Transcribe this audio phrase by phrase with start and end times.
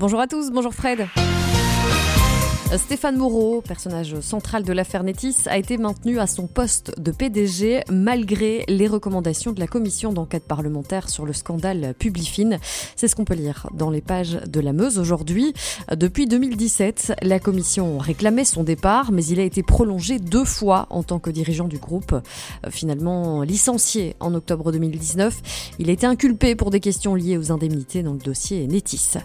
[0.00, 1.06] Bonjour à tous, bonjour Fred.
[2.78, 7.82] Stéphane Moreau, personnage central de l'affaire Netis, a été maintenu à son poste de PDG
[7.90, 12.60] malgré les recommandations de la commission d'enquête parlementaire sur le scandale Publifine.
[12.96, 15.52] C'est ce qu'on peut lire dans les pages de la Meuse aujourd'hui.
[15.94, 21.02] Depuis 2017, la commission réclamait son départ, mais il a été prolongé deux fois en
[21.02, 22.16] tant que dirigeant du groupe.
[22.70, 28.02] Finalement licencié en octobre 2019, il a été inculpé pour des questions liées aux indemnités
[28.02, 29.18] dans le dossier Netis.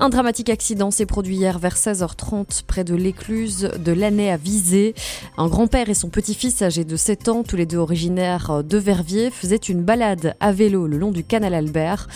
[0.00, 4.94] Un dramatique accident s'est produit hier vers 16h30 près de l'écluse de l'année à Visé.
[5.36, 9.32] Un grand-père et son petit-fils âgé de 7 ans, tous les deux originaires de Verviers,
[9.32, 12.06] faisaient une balade à vélo le long du canal Albert.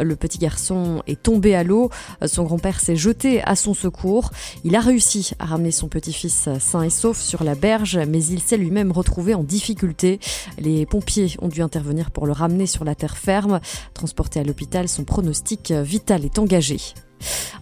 [0.00, 1.90] Le petit garçon est tombé à l'eau.
[2.26, 4.30] Son grand-père s'est jeté à son secours.
[4.62, 8.40] Il a réussi à ramener son petit-fils sain et sauf sur la berge, mais il
[8.40, 10.20] s'est lui-même retrouvé en difficulté.
[10.58, 13.58] Les pompiers ont dû intervenir pour le ramener sur la terre ferme.
[13.94, 16.78] Transporté à l'hôpital, son pronostic vital est engagé.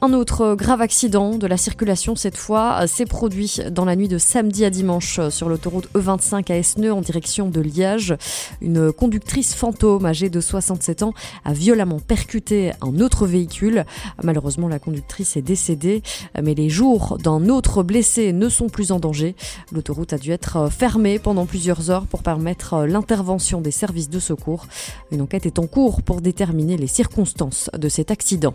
[0.03, 4.19] Un autre grave accident de la circulation cette fois s'est produit dans la nuit de
[4.19, 8.15] samedi à dimanche sur l'autoroute E25 à Esneux en direction de Liège.
[8.61, 13.85] Une conductrice fantôme âgée de 67 ans a violemment percuté un autre véhicule.
[14.23, 16.03] Malheureusement, la conductrice est décédée,
[16.43, 19.35] mais les jours d'un autre blessé ne sont plus en danger.
[19.73, 24.67] L'autoroute a dû être fermée pendant plusieurs heures pour permettre l'intervention des services de secours.
[25.11, 28.55] Une enquête est en cours pour déterminer les circonstances de cet accident.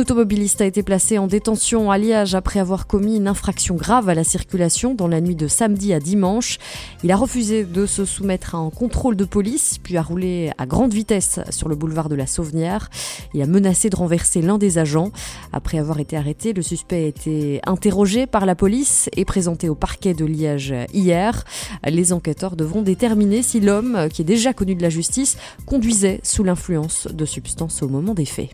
[0.00, 4.14] Automobiliste a été placé en détention à Liège après avoir commis une infraction grave à
[4.14, 6.58] la circulation dans la nuit de samedi à dimanche.
[7.04, 10.66] Il a refusé de se soumettre à un contrôle de police, puis a roulé à
[10.66, 12.90] grande vitesse sur le boulevard de la Sauvenière.
[13.32, 15.12] Il a menacé de renverser l'un des agents.
[15.52, 19.74] Après avoir été arrêté, le suspect a été interrogé par la police et présenté au
[19.74, 21.44] parquet de Liège hier.
[21.84, 26.44] Les enquêteurs devront déterminer si l'homme, qui est déjà connu de la justice, conduisait sous
[26.44, 28.50] l'influence de substances au moment des faits.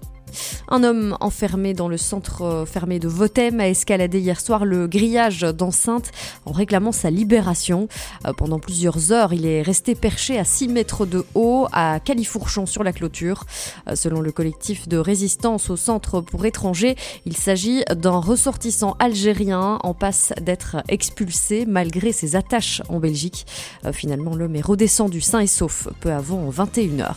[0.68, 4.86] Un homme enfermé dans le centre euh, fermé de Votem a escaladé hier soir le
[4.86, 6.10] grillage d'enceinte
[6.46, 7.88] en réclamant sa libération.
[8.26, 12.66] Euh, pendant plusieurs heures, il est resté perché à 6 mètres de haut à Califourchon
[12.66, 13.44] sur la clôture.
[13.88, 19.78] Euh, selon le collectif de résistance au centre pour étrangers, il s'agit d'un ressortissant algérien
[19.82, 23.46] en passe d'être expulsé malgré ses attaches en Belgique.
[23.92, 27.14] Finalement, l'homme est redescendu sain et sauf peu avant 21h.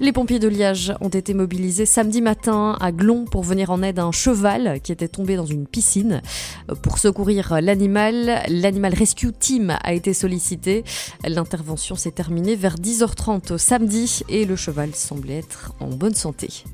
[0.00, 3.98] Les pompiers de Liège ont été mobilisés samedi matin à Glon pour venir en aide
[3.98, 6.22] à un cheval qui était tombé dans une piscine.
[6.82, 10.84] Pour secourir l'animal, l'Animal Rescue Team a été sollicité.
[11.24, 16.64] L'intervention s'est terminée vers 10h30 samedi et le cheval semblait être en bonne santé.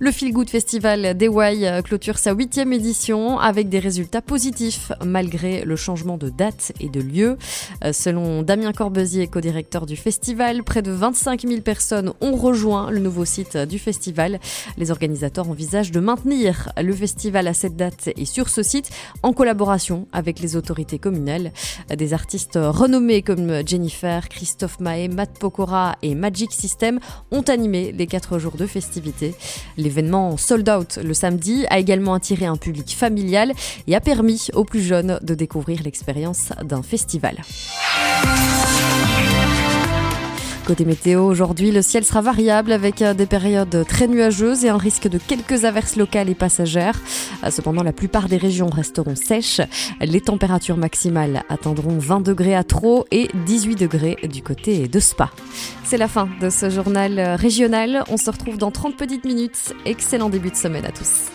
[0.00, 5.74] Le Feel Good Festival d'Eway clôture sa huitième édition avec des résultats positifs malgré le
[5.74, 7.36] changement de date et de lieu.
[7.84, 13.00] Euh, selon Damien Corbezier, co-directeur du festival, près de 25 000 personnes ont rejoint le
[13.00, 14.38] nouveau site du festival.
[14.76, 18.90] Les organisateurs envisagent de maintenir le festival à cette date et sur ce site
[19.24, 21.50] en collaboration avec les autorités communales.
[21.96, 27.00] Des artistes renommés comme Jennifer, Christophe Mahé, Matt Pokora et Magic System
[27.32, 29.34] ont animé les quatre jours de festivités.
[29.88, 33.54] L'événement Sold Out le samedi a également attiré un public familial
[33.86, 37.38] et a permis aux plus jeunes de découvrir l'expérience d'un festival.
[40.68, 44.76] Côté météo, aujourd'hui, le ciel sera variable avec euh, des périodes très nuageuses et un
[44.76, 47.00] risque de quelques averses locales et passagères.
[47.42, 49.62] Euh, cependant, la plupart des régions resteront sèches.
[50.02, 55.30] Les températures maximales atteindront 20 degrés à Trot et 18 degrés du côté de Spa.
[55.84, 58.04] C'est la fin de ce journal régional.
[58.10, 59.72] On se retrouve dans 30 petites minutes.
[59.86, 61.24] Excellent début de semaine à tous.